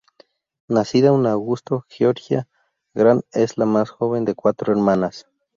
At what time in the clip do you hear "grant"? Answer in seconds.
2.95-3.21